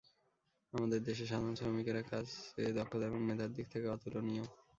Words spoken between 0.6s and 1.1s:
আমাদের